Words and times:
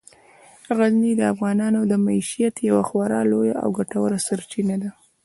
غزني 0.77 1.11
د 1.17 1.21
افغانانو 1.33 1.79
د 1.91 1.93
معیشت 2.05 2.55
یوه 2.69 2.83
خورا 2.89 3.21
لویه 3.31 3.55
او 3.63 3.69
ګټوره 3.77 4.17
سرچینه 4.27 4.75
ده. 4.83 4.89